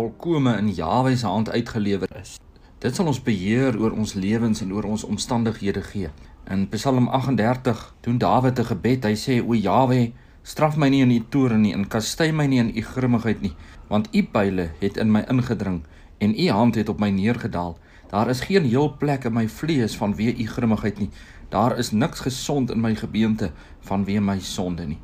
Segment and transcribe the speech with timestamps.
[0.00, 2.38] volkome in Jahwe se hand uitgelewer is.
[2.80, 6.08] Dit sal ons beheer oor ons lewens en oor ons omstandighede gee.
[6.48, 9.04] In Psalm 38 doen Dawid 'n gebed.
[9.04, 10.12] Hy sê: "O Jahwe,
[10.42, 13.52] straf my nie in u toorn nie en kastei my nie in u grimmigheid nie,
[13.88, 15.82] want u pile het in my ingedring
[16.18, 17.78] en u hand het op my neergedaal.
[18.08, 21.10] Daar is geen heel plek in my vlees vanweë u grimmigheid nie.
[21.48, 25.00] Daar is niks gesond in my gebeente vanweë my sonde nie."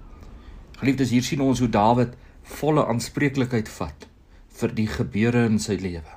[0.78, 4.15] Geliefdes, hier sien ons hoe Dawid volle aanspreeklikheid vat
[4.60, 6.12] vir die gebeure in sy lewe.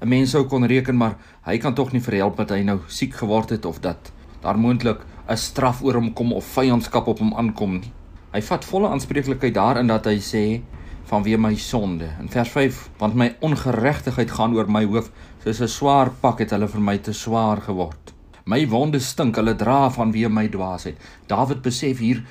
[0.00, 1.16] 'n Mens sou kon reken maar
[1.46, 4.12] hy kan tog nie verhelp dat hy nou siek geword het of dat
[4.42, 7.92] daar moontlik 'n straf oor hom kom of vyandskap op hom aankom nie.
[8.32, 10.62] Hy vat volle aanspreeklikheid daarin dat hy sê
[11.10, 12.08] vanweë my sonde.
[12.20, 15.10] In vers 5, want my ongeregtigheid gaan oor my hoof,
[15.44, 18.12] soos 'n swaar pak het hulle vir my te swaar geword.
[18.44, 20.96] My wonde stink, hulle dra vanweë my dwaasheid.
[21.26, 22.22] Dawid besef hier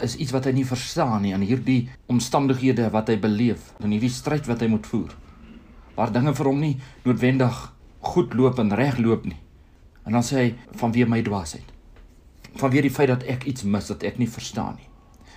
[0.00, 4.12] is iets wat hy nie verstaan nie aan hierdie omstandighede wat hy beleef in hierdie
[4.12, 5.12] stryd wat hy moet voer
[5.96, 7.58] waar dinge vir hom nie noodwendig
[8.02, 9.38] goed loop en reg loop nie.
[10.04, 10.48] En dan sê hy
[10.80, 11.68] vanweë my dwaasheid.
[12.58, 14.88] Vanweë die feit dat ek iets mis wat ek nie verstaan nie.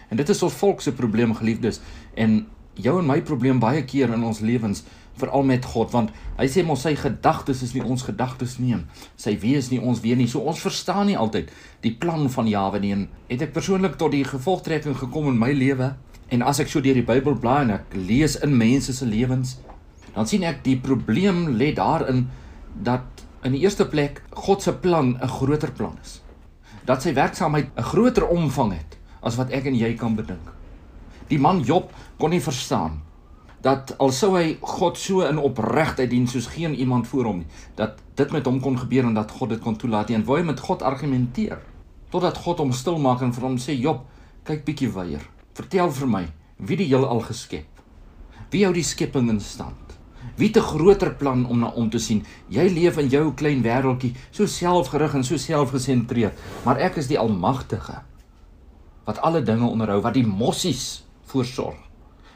[0.09, 1.81] En dit is ons volk se probleem geliefdes
[2.13, 2.43] en
[2.75, 4.83] jou en my probleem baie keer in ons lewens
[5.17, 8.75] veral met God want hy sê mos sy gedagtes is nie ons gedagtes nie
[9.15, 10.27] sy wees nie ons weet nie.
[10.27, 12.91] So ons verstaan nie altyd die plan van Jawe nie.
[12.93, 15.95] En het ek persoonlik tot die gevolgtrekking gekom in my lewe?
[16.29, 19.57] En as ek so deur die Bybel blaai en ek lees in mense se lewens
[20.15, 22.25] dan sien ek die probleem lê daarin
[22.87, 26.21] dat in die eerste plek God se plan 'n groter plan is.
[26.85, 30.53] Dat sy werksaamheid 'n groter omvang het as wat ek en jy kan bedink.
[31.27, 33.01] Die man Job kon nie verstaan
[33.65, 37.47] dat alsou hy God so in opregtheid dien soos geen iemand voor hom nie,
[37.79, 40.45] dat dit met hom kon gebeur en dat God dit kon toelaat en wou hy
[40.45, 41.63] met God argumenteer
[42.13, 44.05] totdat God hom stil maak en vir hom sê Job,
[44.47, 45.23] kyk bietjie weier.
[45.57, 46.21] Vertel vir my,
[46.61, 47.81] wie die heelal geskep?
[48.53, 49.97] Wie hou die skepping in stand?
[50.37, 52.23] Wie 'n groter plan om na om te sien?
[52.49, 57.19] Jy leef in jou klein wêreltjie, so selfgerig en so selfgesentreerd, maar ek is die
[57.19, 58.03] Almagtige
[59.05, 61.85] wat alle dinge onderhou, wat die mossies voorsorg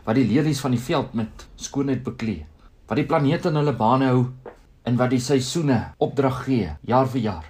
[0.05, 2.45] wat die lelies van die veld met skoonheid beklee,
[2.87, 4.25] wat die planete in hulle bane hou
[4.83, 7.45] en wat die seisoene opdrag gee jaar vir jaar.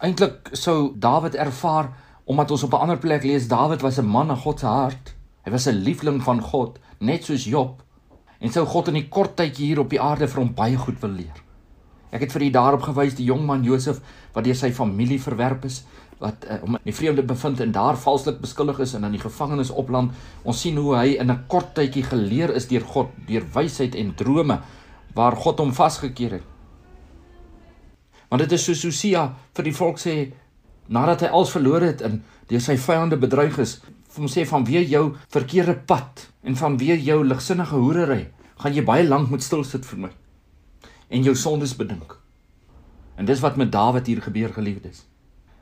[0.00, 1.90] Eintlik sou Dawid ervaar
[2.30, 5.14] omdat ons op 'n ander plek lees Dawid was 'n man na God se hart.
[5.44, 7.82] Hy was 'n liefling van God, net soos Job.
[8.40, 11.00] En sou God in die kort tydjie hier op die aarde vir hom baie goed
[11.00, 11.42] wil leer.
[12.10, 14.00] Ek het vir u daarop gewys die jong man Josef
[14.32, 15.84] wat deur sy familie verwerp is,
[16.20, 19.22] wat uh, om in die vreemde bevind en daar valslik beskuldig is en in die
[19.22, 20.12] gevangenis opland.
[20.44, 24.14] Ons sien hoe hy in 'n kort tydjie geleer is deur God, deur wysheid en
[24.14, 24.60] drome
[25.14, 26.46] waar God hom vasgekeer het.
[28.28, 30.32] Want dit is soos Hosea vir die volk sê
[30.88, 33.80] nadat hy alles verloor het en deur sy vyande bedreig is,
[34.16, 38.84] hom sê van wie jou verkeerde pad en van wie jou ligsinnige hoerery, gaan jy
[38.84, 40.10] baie lank moet stil sit vir my
[41.10, 42.16] en jou sondes bedink.
[43.16, 45.09] En dis wat met Dawid hier gebeur geliefdes.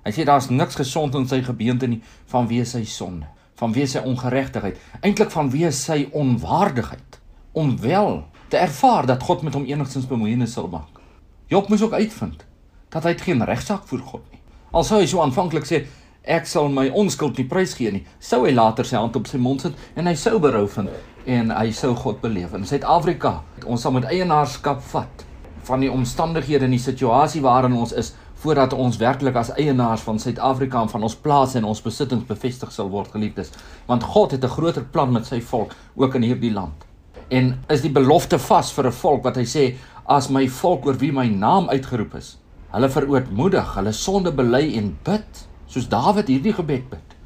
[0.07, 2.01] Hy sê daar's niks gesond in sy gebeente nie
[2.33, 3.27] vanweë sy sonde,
[3.61, 7.19] vanweë sy ongeregtigheid, eintlik vanweë sy onwaardigheid
[7.59, 11.01] om wel te ervaar dat God met hom enigstens bemoeienis sal maak.
[11.49, 12.45] Job moes ook uitvind
[12.93, 14.41] dat hy geen regsaak voor God nie.
[14.73, 15.85] Al sou hy so aanvanklik sê
[16.29, 19.65] ek sal my onskuld nie prysgee nie, sou hy later sy hand op sy mond
[19.65, 20.93] sit en hy sou berou vind
[21.29, 22.55] en hy sou God beleef.
[22.57, 25.25] In Suid-Afrika, ons sal met eienaarskap vat
[25.69, 30.19] van die omstandighede en die situasie waarin ons is voordat ons werklik as eienaars van
[30.19, 33.51] Suid-Afrika en van ons plase en ons besittings bevestig sal word geliefdes.
[33.87, 36.85] Want God het 'n groter plan met sy volk ook in hierdie land.
[37.29, 39.77] En is die belofte vas vir 'n volk wat hy sê
[40.07, 42.39] as my volk oor wie my naam uitgeroep is
[42.73, 47.17] hulle verootmoedig hulle sonde bely en bid soos Dawid hierdie gebed bid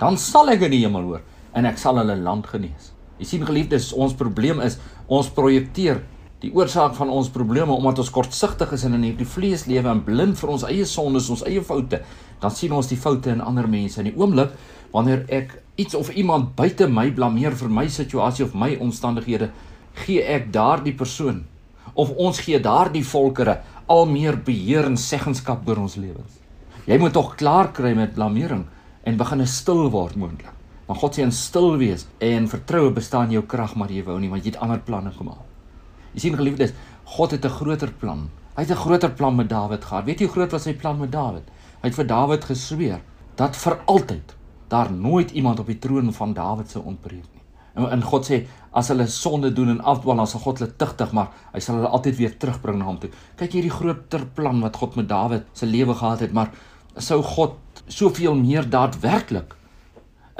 [0.00, 1.22] dan sal ek in die hemel hoor
[1.54, 2.90] en ek sal hulle land genees.
[3.20, 6.00] Jy sien geliefdes ons probleem is ons projekteer
[6.42, 10.02] die oorsaak van ons probleme omdat ons kortsigtig is en in hierdie vlees lewe en
[10.04, 12.02] blind vir ons eie sondes, ons eie foute,
[12.42, 14.00] dan sien ons die foute in ander mense.
[14.00, 14.52] In die oomblik
[14.92, 19.50] wanneer ek iets of iemand buite my blameer vir my situasie of my omstandighede,
[20.04, 21.44] gee ek daardie persoon
[21.94, 26.40] of ons gee daardie volkere al meer beheer en seggenskap oor ons lewens.
[26.84, 28.66] Jy moet tog klaar kry met blamering
[29.04, 30.50] en begin stil word moontlik.
[30.84, 34.28] Maar God sê in stil wees en vertroue bestaan jou krag maar jy wou nie
[34.32, 35.53] want jy het ander planne gemaak.
[36.14, 36.74] Jy sien geliefdes,
[37.16, 38.30] God het 'n groter plan.
[38.56, 40.04] Hy het 'n groter plan met Dawid gehad.
[40.04, 41.42] Weet jy hoe groot was sy plan met Dawid?
[41.82, 43.00] Hy het vir Dawid gesweer
[43.36, 44.36] dat vir altyd
[44.68, 47.42] daar nooit iemand op die troon van Dawid sou ontbreek nie.
[47.74, 51.12] En, en God sê as hulle sonde doen en afdwaal, dan sal God hulle tugtig,
[51.12, 53.10] maar hy sal hulle altyd weer terugbring na hom toe.
[53.36, 56.50] Kyk hierdie groter plan wat God met Dawid se lewe gehad het, maar
[56.96, 57.58] sou God
[57.90, 59.54] soveel meer daadwerklik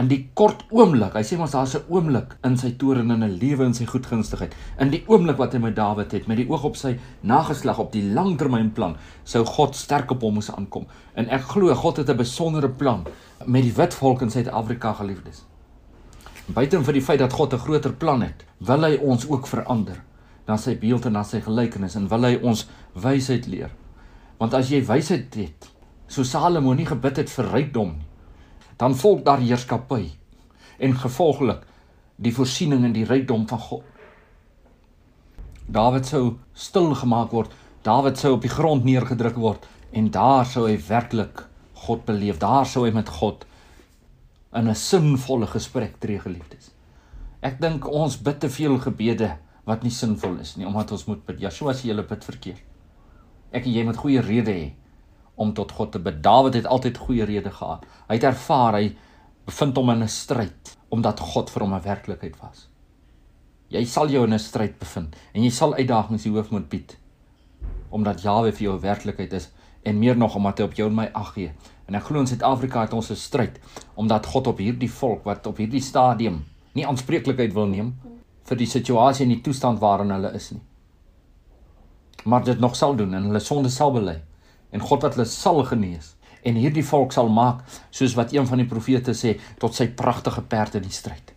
[0.01, 1.15] in die kort oomblik.
[1.15, 4.53] Hy sê mos daar's 'n oomblik in sy toren en 'n lewe in sy goedgunstigheid.
[4.79, 7.93] In die oomblik wat hy met Dawid het, met die oog op sy nageslag op
[7.93, 10.87] die langtermynplan, sou God sterk op hom moes aankom.
[11.15, 13.07] En ek glo God het 'n besondere plan
[13.47, 15.45] met die wit volk in Suid-Afrika geliefdes.
[16.47, 20.03] Buiten vir die feit dat God 'n groter plan het, wil hy ons ook verander
[20.47, 23.71] na sy beeld en na sy gelykenis en wil hy ons wysheid leer.
[24.39, 25.71] Want as jy wysheid het,
[26.09, 28.14] so Salomo nie gebid het vir rykdom nie,
[28.77, 30.11] dan volg daar heerskappy
[30.79, 31.63] en gevolglik
[32.17, 33.85] die voorsiening en die rykdom van God.
[35.67, 37.53] Dawid sou stil gemaak word.
[37.83, 41.47] Dawid sou op die grond neergedruk word en daar sou hy werklik
[41.87, 42.39] God beleef.
[42.43, 43.47] Daar sou hy met God
[44.55, 46.71] in 'n sinvolle gesprek tree geliefdes.
[47.43, 51.27] Ek dink ons bid te veel gebede wat nie sinvol is nie omdat ons moet
[51.27, 51.53] bid.
[51.53, 52.63] So as jy hulle bid verkeerd.
[53.53, 54.73] Ek en jy moet goeie redes hê
[55.35, 56.23] om tot God te bid.
[56.23, 57.87] Dawid het altyd goeie redes gehad.
[58.09, 58.97] Hy het ervaar hy
[59.45, 62.69] bevind hom in 'n stryd omdat God vir hom 'n werklikheid was.
[63.69, 66.97] Jy sal jou in 'n stryd bevind en jy sal uitdagings die hoof moet bied
[67.91, 69.51] omdat Jawe vir jou 'n werklikheid is
[69.83, 71.53] en meer nog omdat hy op jou en my ag gee.
[71.87, 73.61] En ek glo in Suid-Afrika het ons 'n stryd
[73.95, 77.95] omdat God op hierdie volk wat op hierdie stadium nie aanspreeklikheid wil neem
[78.45, 80.63] vir die situasie en die toestand waarin hulle is nie.
[82.25, 84.23] Maar dit nog sal doen en hulle sonde sal bely
[84.75, 86.13] en God wat hulle sal genees
[86.45, 87.63] en hierdie volk sal maak
[87.95, 91.33] soos wat een van die profete sê tot sy pragtige perde in die stryd.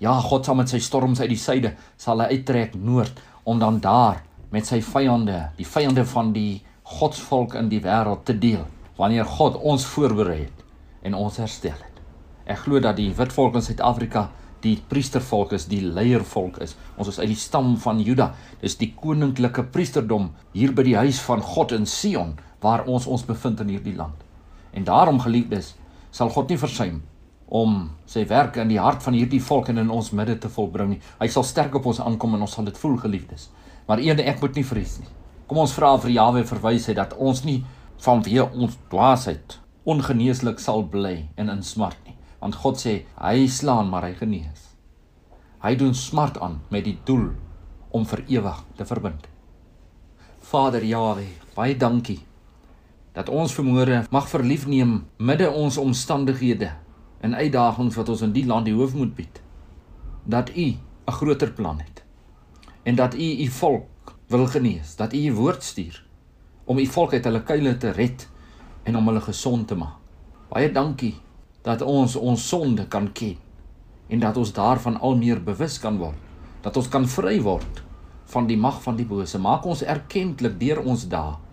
[0.00, 3.82] Ja, God sal met sy storms uit die suide sal hy uittrek noord om dan
[3.82, 4.22] daar
[4.54, 8.64] met sy vyande, die vyande van die godsvolk in die wêreld te deel
[8.96, 10.64] wanneer God ons voorberei het
[11.06, 12.02] en ons herstel het.
[12.48, 14.28] Ek glo dat die wit volk in Suid-Afrika
[14.64, 16.74] die priestervolk is, die leiervolk is.
[16.98, 18.32] Ons is uit die stam van Juda.
[18.62, 23.24] Dis die koninklike priesterdom hier by die huis van God in Sion waar ons ons
[23.24, 24.24] bevind in hierdie land.
[24.72, 25.74] En daarom geliefdes,
[26.10, 27.02] sal God nie versuim
[27.48, 27.76] om
[28.08, 31.00] sy werk in die hart van hierdie volk en in ons midde te volbring nie.
[31.20, 33.48] Hy sal sterk op ons aankom en ons sal dit voel geliefdes.
[33.88, 35.08] Maar eene ek moet nie vrees nie.
[35.48, 37.62] Kom ons vra vir Jahwe verwys hy dat ons nie
[38.04, 39.58] vanweë ons dwaasheid
[39.88, 42.18] ongeneeslik sal bly en in smart nie.
[42.42, 44.66] Want God sê hy slaan maar hy genees.
[45.64, 47.30] Hy doen smart aan met die doel
[47.96, 49.24] om vir ewig te verbind.
[50.48, 51.26] Vader Jahwe,
[51.56, 52.20] baie dankie
[53.18, 56.68] dat ons vermoere mag verlief neem midde ons omstandighede
[57.26, 59.40] en uitdagings wat ons in die land die hoof moet bied.
[60.22, 62.04] Dat U 'n groter plan het
[62.84, 66.04] en dat U U volk wil genees, dat U U woord stuur
[66.64, 68.28] om U volk uit hulle kuile te red
[68.84, 69.98] en om hulle gesond te maak.
[70.48, 71.14] Baie dankie
[71.62, 73.36] dat ons ons sonde kan ken
[74.08, 76.16] en dat ons daarvan al meer bewus kan word,
[76.60, 77.82] dat ons kan vry word
[78.26, 79.38] van die mag van die bose.
[79.38, 81.47] Maak ons erkentlik deur ons dae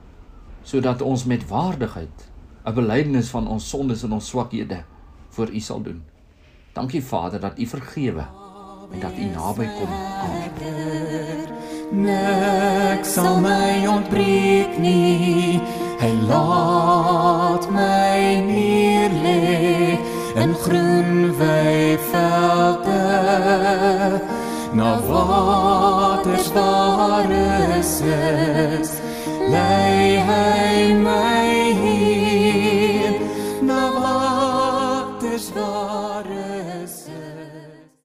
[0.66, 2.30] sodat ons met waardigheid
[2.66, 4.84] 'n belydenis van ons sondes en ons swakhede
[5.30, 6.04] voor U sal doen.
[6.74, 8.26] Dankie Vader dat U vergewe
[8.92, 9.90] en dat U naby kom.
[11.92, 15.62] Nek sal my ontbreek nie.
[16.02, 19.98] Hy laat my neer lê
[20.36, 23.04] in groen weivelde.
[24.74, 27.32] Na waters waar
[27.78, 28.92] is is
[29.50, 29.85] lei